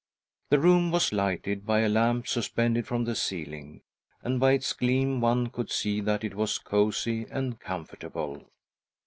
The 0.49 0.57
room 0.57 0.89
was 0.89 1.13
lighted 1.13 1.63
by 1.63 1.81
a 1.81 1.87
lamp 1.87 2.25
suspended 2.27 2.87
from 2.87 3.03
the 3.05 3.13
ceiling, 3.15 3.83
and 4.23 4.39
by 4.39 4.53
its 4.53 4.73
gleam 4.73 5.21
one 5.21 5.49
could 5.51 5.69
see 5.69 6.01
that 6.01 6.23
it 6.23 6.33
was 6.33 6.57
cosy 6.57 7.27
and 7.29 7.59
comfortable. 7.59 8.49